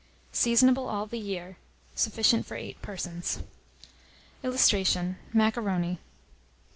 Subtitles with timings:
[0.33, 1.57] Seasonable all the year.
[1.93, 3.43] Sufficient for 8 persons.
[4.41, 5.99] [Illustration: MACARONI.